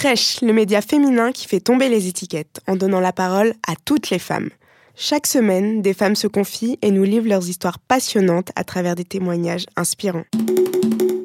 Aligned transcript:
Fresh, 0.00 0.40
le 0.40 0.54
média 0.54 0.80
féminin 0.80 1.30
qui 1.30 1.46
fait 1.46 1.60
tomber 1.60 1.90
les 1.90 2.08
étiquettes 2.08 2.62
en 2.66 2.74
donnant 2.74 3.00
la 3.00 3.12
parole 3.12 3.52
à 3.68 3.74
toutes 3.84 4.08
les 4.08 4.18
femmes. 4.18 4.48
Chaque 4.96 5.26
semaine, 5.26 5.82
des 5.82 5.92
femmes 5.92 6.16
se 6.16 6.26
confient 6.26 6.78
et 6.80 6.90
nous 6.90 7.04
livrent 7.04 7.28
leurs 7.28 7.46
histoires 7.46 7.78
passionnantes 7.78 8.48
à 8.56 8.64
travers 8.64 8.94
des 8.94 9.04
témoignages 9.04 9.66
inspirants. 9.76 10.24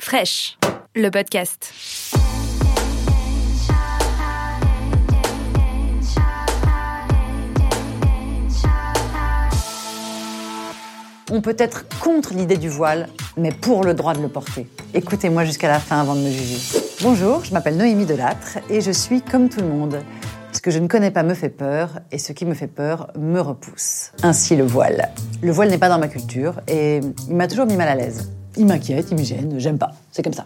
Fresh, 0.01 0.57
le 0.93 1.09
podcast. 1.09 1.71
On 11.31 11.39
peut 11.39 11.55
être 11.57 11.85
contre 12.01 12.33
l'idée 12.33 12.57
du 12.57 12.67
voile, 12.67 13.07
mais 13.37 13.53
pour 13.53 13.85
le 13.85 13.93
droit 13.93 14.13
de 14.13 14.21
le 14.21 14.27
porter. 14.27 14.67
Écoutez-moi 14.93 15.45
jusqu'à 15.45 15.69
la 15.69 15.79
fin 15.79 16.01
avant 16.01 16.15
de 16.15 16.19
me 16.19 16.29
juger. 16.29 16.84
Bonjour, 17.01 17.43
je 17.43 17.51
m'appelle 17.53 17.77
Noémie 17.77 18.05
Delattre 18.05 18.57
et 18.69 18.81
je 18.81 18.91
suis 18.91 19.21
comme 19.21 19.49
tout 19.49 19.59
le 19.59 19.67
monde. 19.67 19.99
Ce 20.53 20.61
que 20.61 20.71
je 20.71 20.79
ne 20.79 20.87
connais 20.87 21.11
pas 21.11 21.23
me 21.23 21.33
fait 21.33 21.49
peur 21.49 21.99
et 22.11 22.17
ce 22.17 22.31
qui 22.31 22.45
me 22.45 22.53
fait 22.53 22.67
peur 22.67 23.11
me 23.19 23.39
repousse. 23.41 24.11
Ainsi 24.23 24.55
le 24.55 24.63
voile. 24.63 25.09
Le 25.41 25.51
voile 25.51 25.69
n'est 25.69 25.77
pas 25.77 25.89
dans 25.89 25.99
ma 25.99 26.07
culture 26.07 26.61
et 26.67 27.01
il 27.27 27.35
m'a 27.35 27.47
toujours 27.47 27.65
mis 27.65 27.75
mal 27.75 27.89
à 27.89 27.95
l'aise. 27.95 28.31
Il 28.57 28.65
m'inquiète, 28.65 29.07
il 29.11 29.17
me 29.17 29.23
gêne, 29.23 29.55
j'aime 29.57 29.77
pas. 29.77 29.91
C'est 30.11 30.23
comme 30.23 30.33
ça. 30.33 30.45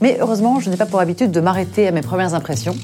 Mais 0.00 0.16
heureusement, 0.20 0.58
je 0.60 0.70
n'ai 0.70 0.76
pas 0.76 0.86
pour 0.86 1.00
habitude 1.00 1.30
de 1.30 1.40
m'arrêter 1.40 1.86
à 1.86 1.92
mes 1.92 2.00
premières 2.00 2.34
impressions. 2.34 2.74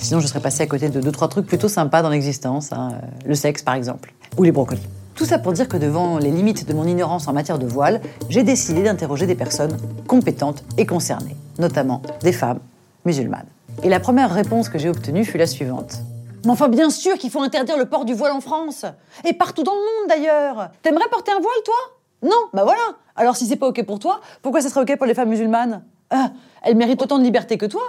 Sinon, 0.00 0.18
je 0.18 0.26
serais 0.26 0.40
passée 0.40 0.64
à 0.64 0.66
côté 0.66 0.88
de 0.88 1.00
deux, 1.00 1.12
trois 1.12 1.28
trucs 1.28 1.46
plutôt 1.46 1.68
sympas 1.68 2.02
dans 2.02 2.10
l'existence. 2.10 2.72
hein. 2.72 2.90
Le 3.24 3.36
sexe, 3.36 3.62
par 3.62 3.74
exemple. 3.74 4.12
Ou 4.36 4.42
les 4.42 4.50
brocolis. 4.50 4.82
Tout 5.14 5.24
ça 5.24 5.38
pour 5.38 5.52
dire 5.52 5.68
que 5.68 5.76
devant 5.76 6.18
les 6.18 6.30
limites 6.32 6.66
de 6.66 6.72
mon 6.74 6.84
ignorance 6.86 7.28
en 7.28 7.32
matière 7.32 7.58
de 7.60 7.66
voile, 7.66 8.00
j'ai 8.28 8.42
décidé 8.42 8.82
d'interroger 8.82 9.26
des 9.26 9.34
personnes 9.36 9.76
compétentes 10.08 10.64
et 10.78 10.86
concernées, 10.86 11.36
notamment 11.58 12.02
des 12.22 12.32
femmes 12.32 12.60
musulmanes. 13.04 13.46
Et 13.82 13.88
la 13.88 14.00
première 14.00 14.32
réponse 14.32 14.68
que 14.68 14.78
j'ai 14.78 14.88
obtenue 14.88 15.24
fut 15.24 15.38
la 15.38 15.46
suivante. 15.46 15.98
Mais 16.44 16.50
enfin, 16.50 16.68
bien 16.68 16.90
sûr 16.90 17.16
qu'il 17.16 17.30
faut 17.30 17.40
interdire 17.40 17.76
le 17.76 17.86
port 17.86 18.04
du 18.04 18.14
voile 18.14 18.32
en 18.32 18.40
France. 18.40 18.84
Et 19.24 19.32
partout 19.32 19.62
dans 19.62 19.74
le 19.74 19.78
monde 19.78 20.08
d'ailleurs. 20.08 20.70
T'aimerais 20.82 21.08
porter 21.10 21.32
un 21.32 21.40
voile, 21.40 21.62
toi? 21.64 21.74
Non, 22.22 22.48
bah 22.52 22.64
voilà. 22.64 22.82
Alors 23.16 23.36
si 23.36 23.46
c'est 23.46 23.56
pas 23.56 23.68
OK 23.68 23.82
pour 23.84 23.98
toi, 23.98 24.20
pourquoi 24.42 24.60
ça 24.60 24.68
serait 24.68 24.82
OK 24.82 24.96
pour 24.96 25.06
les 25.06 25.14
femmes 25.14 25.28
musulmanes? 25.28 25.82
Ah, 26.10 26.30
Elles 26.62 26.76
méritent 26.76 27.02
autant 27.02 27.18
de 27.18 27.24
liberté 27.24 27.58
que 27.58 27.66
toi. 27.66 27.82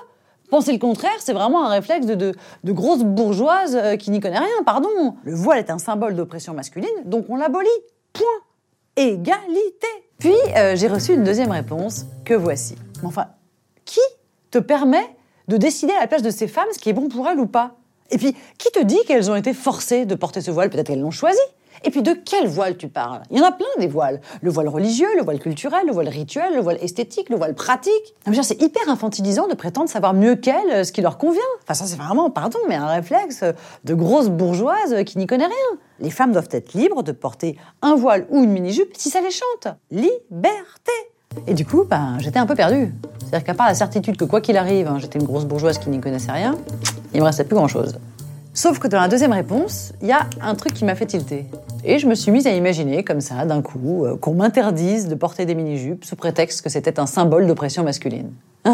Penser 0.49 0.71
le 0.71 0.77
contraire, 0.77 1.15
c'est 1.19 1.33
vraiment 1.33 1.65
un 1.65 1.69
réflexe 1.69 2.05
de, 2.05 2.15
de, 2.63 2.71
grosses 2.71 3.03
bourgeoises 3.03 3.75
euh, 3.75 3.95
qui 3.95 4.11
n'y 4.11 4.19
connaissent 4.19 4.39
rien, 4.39 4.63
pardon. 4.65 5.15
Le 5.23 5.33
voile 5.33 5.57
est 5.57 5.71
un 5.71 5.79
symbole 5.79 6.15
d'oppression 6.15 6.53
masculine, 6.53 6.89
donc 7.05 7.25
on 7.29 7.37
l'abolit. 7.37 7.69
Point. 8.11 8.25
Égalité. 8.95 9.87
Puis, 10.19 10.35
euh, 10.55 10.75
j'ai 10.75 10.87
reçu 10.87 11.13
une 11.13 11.23
deuxième 11.23 11.49
réponse, 11.49 12.05
que 12.23 12.35
voici. 12.35 12.75
Mais 13.01 13.07
enfin, 13.07 13.27
qui 13.85 13.99
te 14.51 14.59
permet 14.59 15.05
de 15.47 15.57
décider 15.57 15.93
à 15.93 16.01
la 16.01 16.07
place 16.07 16.21
de 16.21 16.29
ces 16.29 16.47
femmes 16.47 16.67
ce 16.73 16.79
qui 16.79 16.89
est 16.89 16.93
bon 16.93 17.09
pour 17.09 17.27
elles 17.27 17.39
ou 17.39 17.47
pas 17.47 17.75
Et 18.11 18.17
puis, 18.17 18.35
qui 18.57 18.71
te 18.71 18.83
dit 18.83 18.99
qu'elles 19.07 19.29
ont 19.29 19.35
été 19.35 19.53
forcées 19.53 20.05
de 20.05 20.15
porter 20.15 20.41
ce 20.41 20.51
voile? 20.51 20.69
Peut-être 20.69 20.87
qu'elles 20.87 21.01
l'ont 21.01 21.11
choisi. 21.11 21.39
Et 21.85 21.89
puis, 21.89 22.01
de 22.01 22.13
quel 22.13 22.47
voile 22.47 22.77
tu 22.77 22.87
parles? 22.87 23.23
Il 23.29 23.37
y 23.37 23.41
en 23.41 23.45
a 23.45 23.51
plein 23.51 23.65
des 23.77 23.87
voiles. 23.87 24.21
Le 24.41 24.49
voile 24.49 24.69
religieux, 24.69 25.07
le 25.17 25.23
voile 25.23 25.39
culturel, 25.39 25.85
le 25.85 25.91
voile 25.91 26.07
rituel, 26.07 26.53
le 26.55 26.61
voile 26.61 26.77
esthétique, 26.81 27.29
le 27.29 27.35
voile 27.35 27.55
pratique. 27.55 28.15
C'est 28.41 28.61
hyper 28.61 28.87
infantilisant 28.87 29.47
de 29.47 29.53
prétendre 29.53 29.89
savoir 29.89 30.13
mieux 30.13 30.35
qu'elles 30.35 30.71
euh, 30.71 30.83
ce 30.83 30.93
qui 30.93 31.01
leur 31.01 31.17
convient. 31.17 31.41
Enfin, 31.63 31.73
ça, 31.73 31.85
c'est 31.85 31.97
vraiment, 31.97 32.29
pardon, 32.29 32.59
mais 32.69 32.75
un 32.75 32.87
réflexe 32.87 33.43
de 33.83 33.93
grosse 33.93 34.29
bourgeoise 34.29 35.03
qui 35.05 35.17
n'y 35.17 35.27
connaît 35.27 35.47
rien. 35.47 35.79
Les 35.99 36.11
femmes 36.11 36.31
doivent 36.31 36.49
être 36.51 36.73
libres 36.73 37.03
de 37.03 37.11
porter 37.11 37.57
un 37.81 37.95
voile 37.95 38.27
ou 38.29 38.43
une 38.43 38.51
mini-jupe 38.51 38.91
si 38.95 39.09
ça 39.09 39.19
les 39.19 39.31
chante. 39.31 39.75
Liberté 39.91 40.93
et 41.47 41.53
du 41.53 41.65
coup, 41.65 41.83
ben, 41.83 42.17
j'étais 42.19 42.39
un 42.39 42.45
peu 42.45 42.55
perdue. 42.55 42.93
C'est-à-dire 43.33 43.47
qu'à 43.47 43.55
part 43.55 43.67
la 43.67 43.73
certitude 43.73 44.15
que 44.15 44.25
quoi 44.25 44.41
qu'il 44.41 44.57
arrive, 44.57 44.87
hein, 44.87 44.97
j'étais 44.99 45.17
une 45.17 45.25
grosse 45.25 45.45
bourgeoise 45.45 45.79
qui 45.79 45.89
n'y 45.89 45.99
connaissait 45.99 46.31
rien, 46.31 46.55
il 47.15 47.19
me 47.19 47.25
restait 47.25 47.43
plus 47.43 47.55
grand-chose. 47.55 47.97
Sauf 48.53 48.77
que 48.77 48.87
dans 48.87 49.01
la 49.01 49.07
deuxième 49.07 49.31
réponse, 49.31 49.91
il 50.03 50.07
y 50.07 50.11
a 50.11 50.27
un 50.39 50.53
truc 50.53 50.75
qui 50.75 50.85
m'a 50.85 50.93
fait 50.93 51.07
tilter. 51.07 51.47
Et 51.83 51.97
je 51.97 52.05
me 52.05 52.13
suis 52.13 52.31
mise 52.31 52.45
à 52.45 52.51
imaginer, 52.51 53.03
comme 53.03 53.21
ça, 53.21 53.43
d'un 53.45 53.63
coup, 53.63 54.05
euh, 54.05 54.17
qu'on 54.17 54.35
m'interdise 54.35 55.07
de 55.07 55.15
porter 55.15 55.47
des 55.47 55.55
mini-jupes 55.55 56.05
sous 56.05 56.15
prétexte 56.15 56.61
que 56.61 56.69
c'était 56.69 56.99
un 56.99 57.07
symbole 57.07 57.47
d'oppression 57.47 57.83
masculine. 57.83 58.29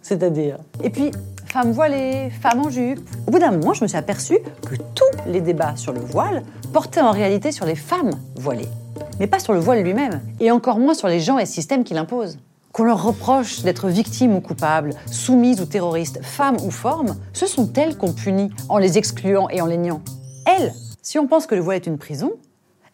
C'est-à-dire. 0.00 0.56
Et 0.82 0.88
puis, 0.88 1.10
femme 1.44 1.72
voilée, 1.72 2.30
femme 2.40 2.60
en 2.60 2.70
jupe. 2.70 3.06
Au 3.26 3.30
bout 3.30 3.40
d'un 3.40 3.50
moment, 3.50 3.74
je 3.74 3.84
me 3.84 3.88
suis 3.88 3.98
aperçue 3.98 4.38
que 4.66 4.76
tous 4.94 5.18
les 5.26 5.42
débats 5.42 5.76
sur 5.76 5.92
le 5.92 6.00
voile 6.00 6.44
portaient 6.72 7.02
en 7.02 7.10
réalité 7.10 7.52
sur 7.52 7.66
les 7.66 7.76
femmes 7.76 8.12
voilées 8.36 8.70
mais 9.18 9.26
pas 9.26 9.38
sur 9.38 9.52
le 9.52 9.58
voile 9.58 9.82
lui-même, 9.82 10.20
et 10.40 10.50
encore 10.50 10.78
moins 10.78 10.94
sur 10.94 11.08
les 11.08 11.20
gens 11.20 11.38
et 11.38 11.46
systèmes 11.46 11.84
qui 11.84 11.94
l'imposent. 11.94 12.38
Qu'on 12.78 12.84
leur 12.84 13.02
reproche 13.02 13.62
d'être 13.62 13.88
victimes 13.88 14.36
ou 14.36 14.40
coupables, 14.40 14.92
soumises 15.10 15.60
ou 15.60 15.64
terroristes, 15.64 16.22
femmes 16.22 16.58
ou 16.64 16.70
formes, 16.70 17.16
ce 17.32 17.48
sont 17.48 17.72
elles 17.72 17.96
qu'on 17.96 18.12
punit 18.12 18.52
en 18.68 18.78
les 18.78 18.98
excluant 18.98 19.48
et 19.48 19.60
en 19.60 19.66
les 19.66 19.78
niant. 19.78 20.00
Elles, 20.46 20.72
si 21.02 21.18
on 21.18 21.26
pense 21.26 21.48
que 21.48 21.56
le 21.56 21.60
voile 21.60 21.78
est 21.78 21.88
une 21.88 21.98
prison, 21.98 22.30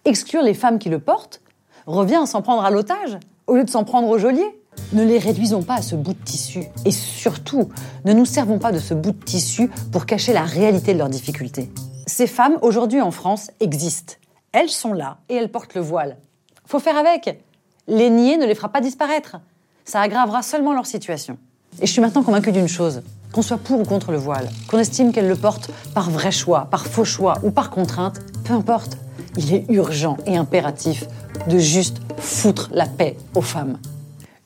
exclure 0.07 0.43
les 0.43 0.55
femmes 0.55 0.79
qui 0.79 0.89
le 0.89 1.01
portent 1.01 1.43
revient 1.85 2.15
à 2.15 2.25
s'en 2.25 2.41
prendre 2.41 2.65
à 2.65 2.71
l'otage, 2.71 3.19
au 3.47 3.57
lieu 3.57 3.65
de 3.65 3.69
s'en 3.69 3.85
prendre 3.85 4.09
au 4.09 4.17
geôlier. 4.17 4.59
Ne 4.95 5.05
les 5.05 5.19
réduisons 5.19 5.63
pas 5.63 5.75
à 5.75 5.83
ce 5.83 5.97
bout 5.97 6.15
de 6.15 6.25
tissu, 6.25 6.63
et 6.87 6.91
surtout, 6.91 7.69
ne 8.07 8.15
nous 8.15 8.25
servons 8.25 8.59
pas 8.59 8.73
de 8.73 8.79
ce 8.79 8.95
bout 8.95 9.13
de 9.13 9.23
tissu 9.23 9.71
pour 9.93 10.07
cacher 10.07 10.33
la 10.33 10.45
réalité 10.45 10.95
de 10.95 10.99
leurs 10.99 11.11
difficultés. 11.11 11.71
Ces 12.07 12.27
femmes, 12.27 12.57
aujourd'hui 12.63 13.03
en 13.03 13.11
France, 13.11 13.51
existent. 13.61 14.15
Elles 14.53 14.71
sont 14.71 14.95
là 14.95 15.19
et 15.29 15.35
elles 15.35 15.53
portent 15.53 15.75
le 15.75 15.83
voile. 15.83 16.17
Faut 16.65 16.79
faire 16.79 16.97
avec. 16.97 17.45
Les 17.87 18.09
nier 18.09 18.39
ne 18.39 18.47
les 18.47 18.55
fera 18.55 18.71
pas 18.71 18.81
disparaître. 18.81 19.37
Ça 19.85 20.01
aggravera 20.01 20.43
seulement 20.43 20.73
leur 20.73 20.87
situation. 20.87 21.37
Et 21.81 21.87
je 21.87 21.93
suis 21.93 22.01
maintenant 22.01 22.23
convaincue 22.23 22.53
d'une 22.53 22.69
chose. 22.69 23.03
Qu'on 23.33 23.43
soit 23.43 23.59
pour 23.59 23.81
ou 23.81 23.85
contre 23.85 24.13
le 24.13 24.17
voile, 24.17 24.49
qu'on 24.69 24.79
estime 24.79 25.13
qu'elles 25.13 25.29
le 25.29 25.37
portent 25.37 25.71
par 25.93 26.09
vrai 26.09 26.31
choix, 26.31 26.69
par 26.71 26.87
faux 26.87 27.05
choix 27.05 27.39
ou 27.43 27.51
par 27.51 27.71
contrainte, 27.71 28.21
peu 28.45 28.55
importe. 28.55 28.97
Il 29.37 29.53
est 29.53 29.67
urgent 29.69 30.17
et 30.27 30.37
impératif 30.37 31.05
de 31.49 31.59
juste 31.59 32.01
foutre 32.17 32.71
la 32.73 32.87
paix 32.87 33.17
aux 33.35 33.43
femmes. 33.43 33.79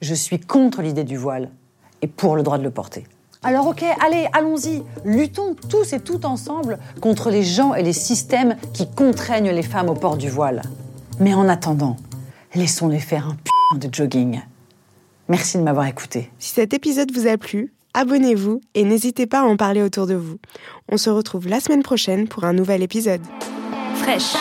Je 0.01 0.15
suis 0.15 0.41
contre 0.41 0.81
l'idée 0.83 1.05
du 1.05 1.17
voile 1.17 1.51
et 2.03 2.07
pour 2.07 2.35
le 2.35 2.43
droit 2.43 2.59
de 2.59 2.65
le 2.65 2.71
porter. 2.71 3.07
Alors 3.43 3.69
ok, 3.69 3.85
allez, 4.05 4.27
allons-y. 4.33 4.83
Luttons 5.05 5.55
tous 5.69 5.93
et 5.93 6.01
toutes 6.01 6.25
ensemble 6.25 6.79
contre 7.01 7.31
les 7.31 7.45
gens 7.45 7.75
et 7.75 7.83
les 7.83 7.93
systèmes 7.93 8.57
qui 8.73 8.91
contraignent 8.91 9.51
les 9.51 9.63
femmes 9.63 9.91
au 9.91 9.95
port 9.95 10.17
du 10.17 10.29
voile. 10.29 10.63
Mais 11.21 11.35
en 11.35 11.49
attendant, 11.49 11.97
laissons-les 12.55 12.99
faire 12.99 13.29
un 13.29 13.35
p 13.35 13.87
de 13.87 13.95
jogging. 13.95 14.41
Merci 15.29 15.59
de 15.59 15.63
m'avoir 15.63 15.87
écouté. 15.87 16.31
Si 16.39 16.55
cet 16.55 16.73
épisode 16.73 17.13
vous 17.13 17.27
a 17.27 17.37
plu, 17.37 17.73
abonnez-vous 17.95 18.61
et 18.75 18.85
n'hésitez 18.85 19.27
pas 19.27 19.41
à 19.41 19.45
en 19.45 19.57
parler 19.57 19.83
autour 19.83 20.07
de 20.07 20.15
vous. 20.15 20.39
On 20.91 20.97
se 20.97 21.11
retrouve 21.11 21.49
la 21.49 21.61
semaine 21.61 21.83
prochaine 21.83 22.29
pour 22.29 22.45
un 22.45 22.53
nouvel 22.53 22.83
épisode. 22.83 23.21
Fresh, 23.97 24.35